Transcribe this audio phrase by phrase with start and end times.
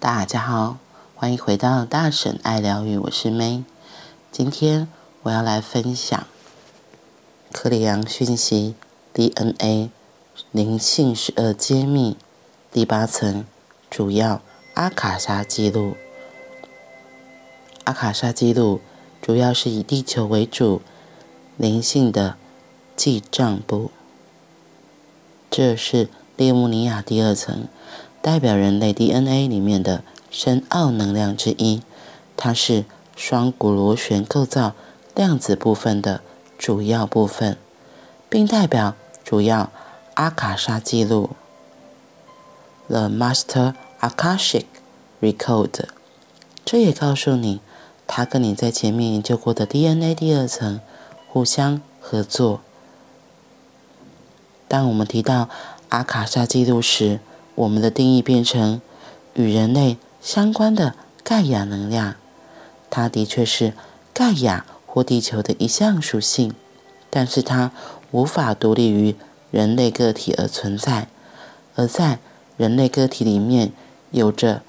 [0.00, 0.78] 大家好，
[1.14, 3.64] 欢迎回到大婶爱疗愈，我是 May。
[4.32, 4.88] 今天
[5.24, 6.26] 我要来分享
[7.52, 8.74] 克里昂讯息
[9.12, 9.90] DNA
[10.52, 12.16] 灵性十二揭秘
[12.72, 13.44] 第八层
[13.90, 14.40] 主要
[14.72, 15.98] 阿卡莎记录。
[17.84, 18.80] 阿卡莎记录
[19.20, 20.80] 主要是以地球为主，
[21.58, 22.38] 灵性的
[22.96, 23.90] 记账簿。
[25.50, 26.08] 这是
[26.38, 27.68] 列姆尼亚第二层。
[28.22, 31.82] 代表人类 DNA 里面的深奥能量之一，
[32.36, 32.84] 它是
[33.16, 34.74] 双股螺旋构造
[35.14, 36.20] 量子部分的
[36.58, 37.56] 主要部分，
[38.28, 38.94] 并代表
[39.24, 39.70] 主要
[40.14, 41.30] 阿卡莎记录
[42.88, 44.66] The Master Akashic
[45.20, 45.84] Record。
[46.64, 47.60] 这也告诉你，
[48.06, 50.80] 它跟你在前面研究过的 DNA 第二层
[51.28, 52.60] 互相合作。
[54.68, 55.48] 当我们提到
[55.88, 57.18] 阿卡莎记录时，
[57.54, 58.80] 我们的定义变成
[59.34, 62.14] 与人类相关的盖亚能量，
[62.88, 63.74] 它的确是
[64.12, 66.54] 盖亚或地球的一项属性，
[67.10, 67.70] 但是它
[68.10, 69.14] 无法独立于
[69.50, 71.08] 人类个体而存在，
[71.74, 72.18] 而在
[72.56, 73.72] 人类个体里面
[74.10, 74.62] 有着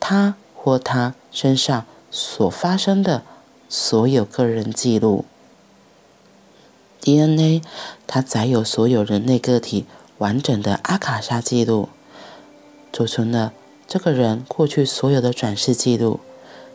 [0.00, 3.22] 他或她身上所发生的
[3.68, 5.24] 所有个人记录。
[7.00, 7.62] DNA
[8.06, 9.84] 它载有所有人类个体
[10.18, 11.88] 完整的阿卡莎记录。
[12.94, 13.52] 储存了
[13.88, 16.20] 这个人过去所有的转世记录，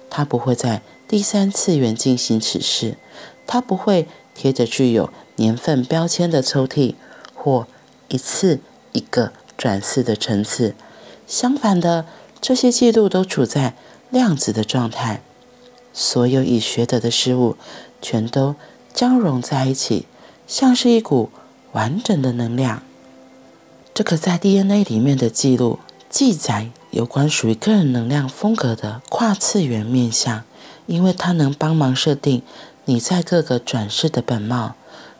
[0.09, 2.97] 他不会在第三次元进行此事，
[3.47, 6.95] 他不会贴着具有年份标签的抽屉
[7.33, 7.65] 或
[8.09, 8.59] 一次
[8.91, 10.75] 一个转世的层次。
[11.25, 12.05] 相反的，
[12.41, 13.75] 这些记录都处在
[14.09, 15.21] 量子的状态，
[15.93, 17.55] 所有已学得的事物
[18.01, 18.55] 全都
[18.93, 20.05] 交融在一起，
[20.45, 21.29] 像是一股
[21.71, 22.83] 完整的能量。
[23.93, 25.79] 这个在 DNA 里面的记录。
[26.09, 30.43] 记载有关属于个人能量风格的跨次元面向，
[30.87, 32.41] 因为它能帮忙设定
[32.85, 34.75] 你在各个转世的本貌。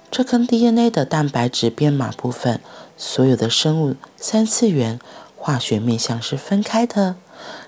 [0.10, 2.60] 这跟 DNA 的蛋白质编码部分
[2.98, 5.00] 所有的生物三次元
[5.38, 7.16] 化学面向是分开的。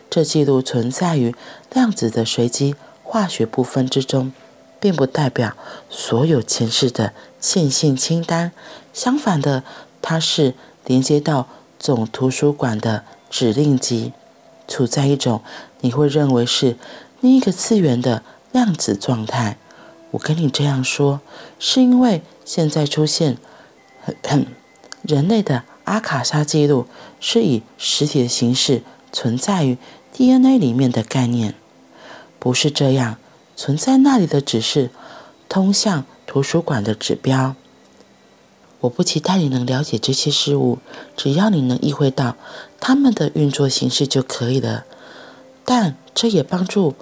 [0.10, 1.36] 这记录存在于
[1.72, 4.34] 量子的随机化学部分之中，
[4.80, 5.56] 并不代表
[5.92, 8.52] 所有前世的线性清单。
[8.92, 9.64] 相反的，
[10.02, 11.48] 它是连接到。
[11.82, 14.14] 总图书馆的指令集
[14.68, 15.42] 处在一种
[15.80, 16.78] 你会认为是
[17.22, 18.22] 另一个次元的
[18.52, 19.58] 量子状态。
[20.12, 21.22] 我跟你这样说，
[21.58, 23.38] 是因为现在出现
[25.02, 26.86] 人类的阿卡莎记录
[27.20, 29.80] 是以实体的形式存在于
[30.14, 31.56] DNA 里面的概念，
[32.38, 33.18] 不是这样。
[33.56, 34.92] 存在那里的只是
[35.50, 37.56] 通向图书馆的指标。
[38.82, 40.80] 我不期待你能了解这些事物，
[41.16, 42.36] 只要你能意会到
[42.80, 44.86] 它们的运作形式就可以了。
[45.64, 46.96] 但这也帮助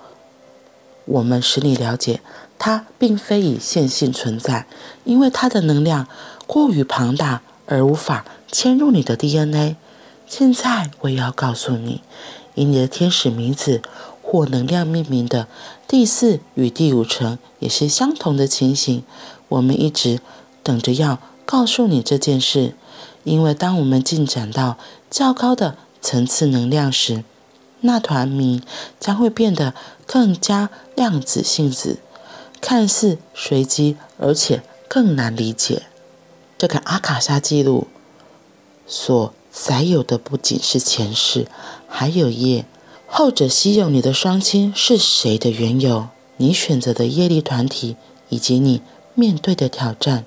[1.05, 2.19] 我们使你了解，
[2.57, 4.67] 它并非以线性存在，
[5.05, 6.07] 因为它的能量
[6.45, 9.77] 过于庞大而无法嵌入你的 DNA。
[10.27, 12.01] 现在我也要告诉你，
[12.55, 13.81] 以你的天使名字
[14.21, 15.47] 或能量命名的
[15.87, 19.03] 第四与第五层也是相同的情形。
[19.47, 20.19] 我们一直
[20.61, 21.19] 等着要。
[21.51, 22.75] 告诉你这件事，
[23.23, 24.77] 因为当我们进展到
[25.09, 27.23] 较高的层次能量时，
[27.81, 28.61] 那团谜
[28.99, 29.73] 将会变得
[30.05, 31.97] 更加量子性质，
[32.61, 35.87] 看似随机，而且更难理解。
[36.55, 37.87] 这个阿卡莎记录
[38.85, 41.47] 所载有的不仅是前世，
[41.87, 42.65] 还有业，
[43.07, 47.95] 后者稀有你的双亲是谁的缘由，你选择的业力团体，
[48.29, 48.83] 以及你
[49.15, 50.25] 面对的挑战。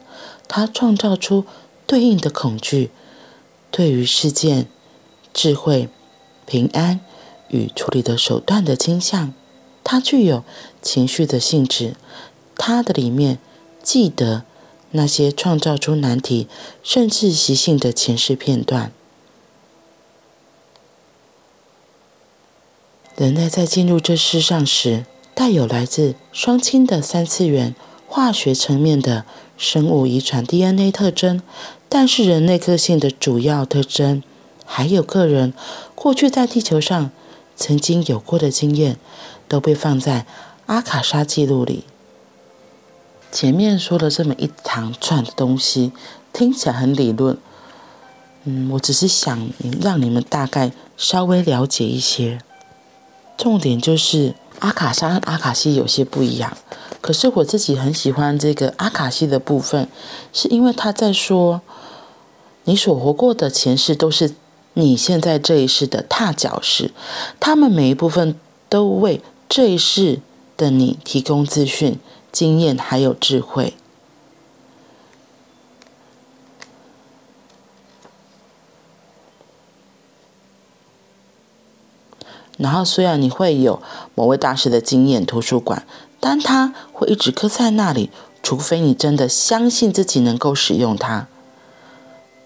[0.55, 1.47] 它创造出
[1.87, 2.91] 对应的恐惧，
[3.71, 4.69] 对于事件、
[5.33, 5.89] 智慧、
[6.45, 7.01] 平安
[7.49, 9.33] 与处理的手段的倾向。
[9.83, 10.45] 它具有
[10.83, 11.95] 情绪的性质。
[12.59, 13.39] 它的里面
[13.83, 14.45] 记得
[14.91, 16.47] 那些创造出难题
[16.83, 18.93] 甚至习性的前世片段。
[23.17, 27.75] 人类在进入这世上时，带有来自双亲的三次元
[28.13, 29.25] 化学层面的。
[29.57, 31.41] 生物遗传 DNA 特征，
[31.89, 34.21] 但是人类个性的主要特征，
[34.67, 35.55] 还有个人
[35.95, 37.13] 过去在地球上
[37.55, 38.99] 曾经有过的经验，
[39.47, 40.27] 都被放在
[40.67, 41.85] 阿卡莎记录里。
[43.31, 45.93] 前面说了这么一长串的东西，
[46.33, 47.39] 听起来很理论。
[48.43, 49.49] 嗯，我只是想
[49.81, 52.41] 让你们大概稍微了解一些。
[53.39, 56.57] 重点就是阿卡莎和阿卡西有些不一样。
[57.03, 59.89] 可是我自己很喜欢这个阿卡西的部分，
[60.33, 61.61] 是因为他在说，
[62.65, 64.35] 你所活过的前世都是
[64.75, 66.93] 你现在这一世的踏脚石，
[67.41, 68.39] 他们每一部分
[68.69, 70.21] 都为这一世
[70.57, 71.99] 的你提供资讯、
[72.31, 73.75] 经验还有智慧。
[82.59, 83.83] 然后，虽然你会有
[84.15, 85.85] 某位大师的经验图书馆，
[86.25, 88.09] 但它会一直搁在那里，
[88.45, 91.27] 除非你真的相信自己能够使用它。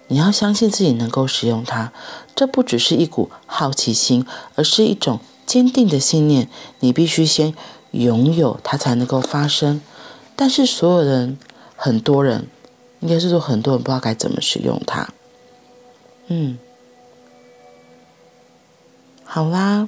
[0.09, 1.93] 你要相信自己能够使用它，
[2.35, 4.25] 这不只是一股好奇心，
[4.55, 6.49] 而是一种坚定的信念。
[6.81, 7.55] 你必须先
[7.91, 9.83] 拥有它，才能够发生。
[10.35, 11.39] 但是所有人，
[11.77, 12.47] 很多人，
[13.01, 15.07] 应该是说很多人不知道该怎么使用它。
[16.29, 16.57] 嗯，
[19.23, 19.87] 好啦，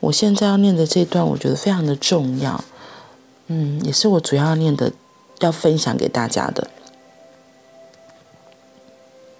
[0.00, 2.64] 我现在要念的这段，我觉得非常的重要。
[3.48, 4.92] 嗯，也是我主要念的，
[5.40, 6.68] 要分享给大家的。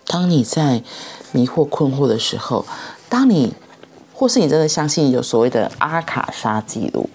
[0.06, 0.82] 当你在
[1.32, 2.64] 迷惑困惑的时候，
[3.10, 3.52] 当你
[4.14, 7.10] 或是你真的相信有所谓的阿卡莎记录，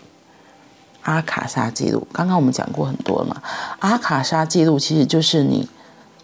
[1.01, 3.41] 阿卡莎记录，刚刚我们讲过很多了嘛。
[3.79, 5.67] 阿卡莎记录其实就是你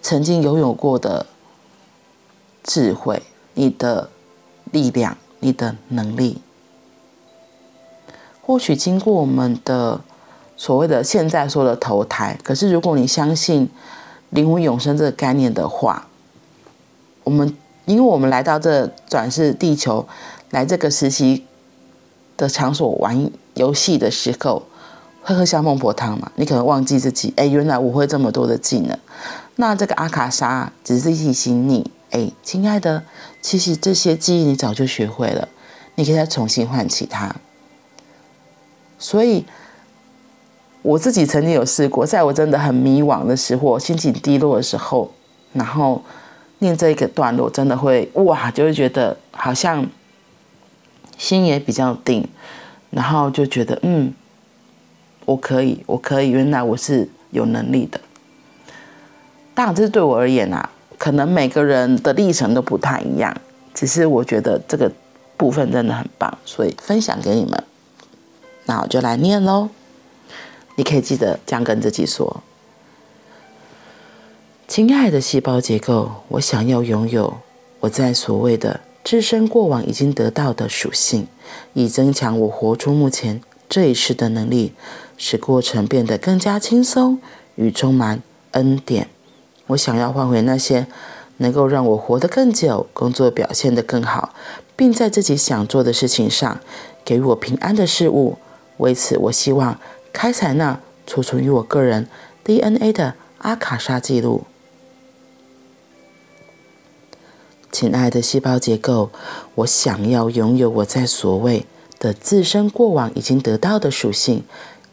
[0.03, 1.25] 曾经拥有过的
[2.63, 3.23] 智慧、
[3.55, 4.11] 你的
[4.71, 6.41] 力量、你的能力。
[8.41, 10.01] 或许经过我们的
[10.59, 13.69] 所谓的现在说的投胎，可是如果你相信
[14.31, 16.05] 灵魂永生这个概念的话，
[17.23, 20.05] 我们因为我们来到这转世地球，
[20.49, 21.45] 来这个实习
[22.35, 24.63] 的场所玩游戏的时候，
[25.23, 26.29] 会喝香孟婆汤嘛？
[26.35, 28.99] 你可能忘记自己，哎，原来我会这么多的技能。
[29.55, 33.05] 那这个阿卡莎只是提醒你，哎，亲爱的，
[33.41, 35.47] 其实这些记忆你早就学会了，
[35.95, 37.33] 你可以再重新唤起它。
[38.97, 39.45] 所以，
[40.89, 45.11] 我自己曾经有试过，在我真的很迷惘的时候，心情低落的时候，
[45.53, 46.01] 然后。
[46.61, 49.87] 念这一个段落，真的会哇，就会觉得好像
[51.17, 52.27] 心也比较定，
[52.89, 54.13] 然后就觉得嗯，
[55.23, 58.01] 我可以，我可以，原来我是有能力的。
[59.53, 63.33] 当然，这是对我而言啊，可能每个人的历程都不太一样，
[63.73, 64.91] 只是我觉得这个
[65.37, 67.63] 部分真的很棒，所以分享给你们。
[68.65, 69.69] 那我就来念喽，
[70.79, 72.41] 你可以记得这样跟自己说。
[74.65, 77.39] 亲爱的细胞结构，我想要拥有
[77.81, 81.27] 我在所谓的自身过往已经得到的属性，
[81.73, 84.71] 以增强我活出目前这一世的能力，
[85.17, 87.19] 使过程变得更加轻松
[87.55, 89.09] 与充满恩典。
[89.67, 90.87] 我想要换回那些
[91.37, 94.33] 能够让我活得更久、工作表现得更好，
[94.77, 96.61] 并在自己想做的事情上
[97.03, 98.37] 给予我平安的事物。
[98.77, 99.77] 为此，我希望
[100.11, 102.07] 开采那储存于我个人
[102.43, 104.43] DNA 的阿卡莎记录。
[107.71, 109.11] 亲爱的细胞结构，
[109.55, 111.65] 我想要拥有我在所谓
[111.99, 114.43] 的自身过往已经得到的属性，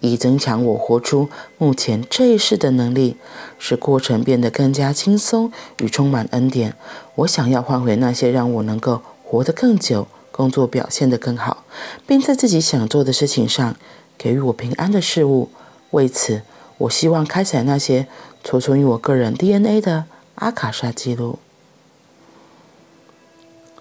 [0.01, 3.17] 以增强我活出目前这一世的能力，
[3.59, 6.75] 使过程变得更加轻松与充满恩典。
[7.15, 11.65] 我想要换回那些让我能够活得更久、工作表现得更好，
[12.07, 13.75] 并在自己想做的事情上
[14.17, 15.51] 给予我平安的事物。
[15.91, 16.43] 为此，
[16.79, 18.07] 我希望开采那些
[18.43, 20.05] 储存于我个人 DNA 的
[20.37, 21.39] 阿卡莎记录。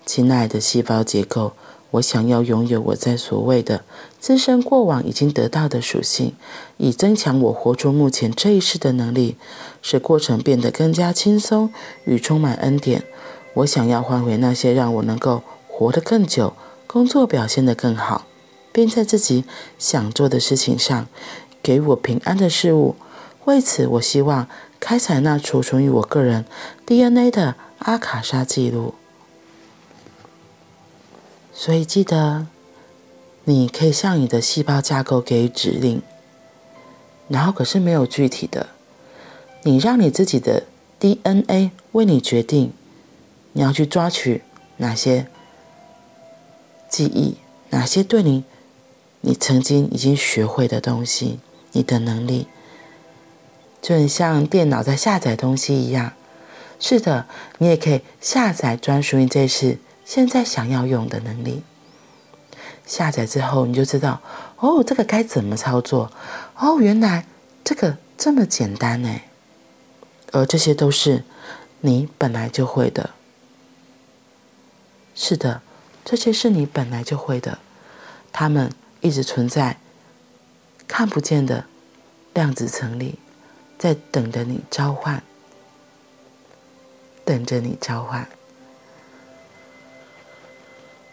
[0.05, 1.53] 亲爱的细胞结构，
[1.91, 3.83] 我想要拥有我在所谓的
[4.19, 6.35] 自身过往已经得到的属性，
[6.77, 9.37] 以增强我活出目前这一世的能力，
[9.81, 11.73] 使过程变得更加轻松
[12.05, 13.03] 与充满恩典。
[13.55, 16.53] 我想要换回那些让我能够活得更久、
[16.85, 18.27] 工作表现得更好，
[18.75, 19.45] 并在自己
[19.79, 21.07] 想做的事情上
[21.63, 22.97] 给我平安的事物。
[23.45, 24.49] 为此，我希望
[24.81, 26.43] 开采那储存于我个人
[26.85, 28.95] DNA 的阿卡莎记录。
[31.53, 32.47] 所以记得，
[33.45, 36.01] 你可以向你的细胞架构给予指令，
[37.29, 38.67] 然后可是没有具体的，
[39.63, 40.63] 你让你自己的
[40.99, 42.73] DNA 为你决定，
[43.53, 44.43] 你要去抓取
[44.77, 45.27] 哪些
[46.89, 47.37] 记忆，
[47.69, 48.43] 哪些对你
[49.27, 51.39] 你曾经已经学会的东西，
[51.71, 52.47] 你的能力，
[53.81, 56.13] 就很像电脑在下载东西一样。
[56.79, 57.25] 是的，
[57.57, 59.79] 你也可以下载专属于这次。
[60.05, 61.63] 现在想要用的能力，
[62.85, 64.21] 下载之后你就知道，
[64.57, 66.11] 哦，这个该怎么操作？
[66.57, 67.25] 哦，原来
[67.63, 69.21] 这个这么简单呢。
[70.31, 71.23] 而这些都是
[71.81, 73.09] 你本来就会的。
[75.15, 75.63] 是的，
[76.03, 77.57] 这些是你本来就会的，
[78.31, 78.71] 他们
[79.05, 79.77] 一直存在
[80.87, 81.65] 看不见的
[82.33, 83.19] 量子层里，
[83.77, 85.21] 在等着你召唤，
[87.23, 88.27] 等着你召唤。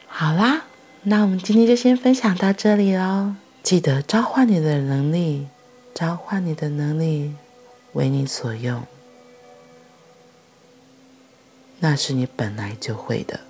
[0.06, 0.62] 好啦，
[1.02, 3.34] 那我们今天就先分享到这里喽。
[3.62, 5.49] 记得召唤你的能力，
[5.94, 7.34] 召唤你的能力
[7.92, 8.82] 为你所用，
[11.80, 13.40] 那是你本来就会的。